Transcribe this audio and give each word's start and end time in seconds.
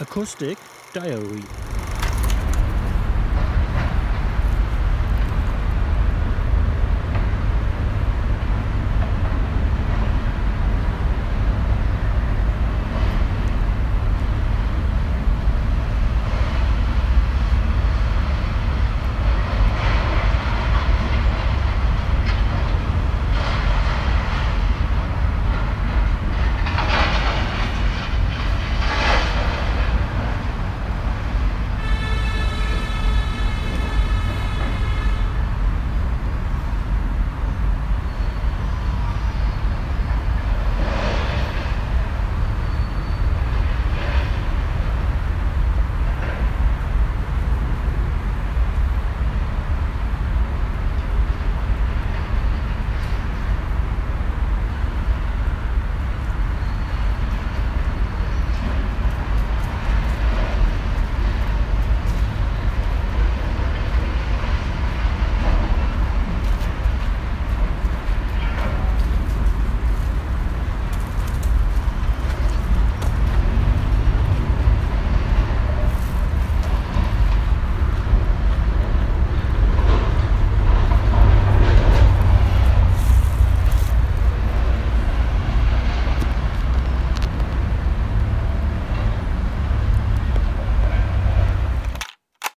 Acoustic 0.00 0.58
Diary. 0.92 1.77